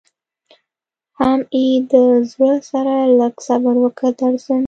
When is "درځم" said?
4.19-4.59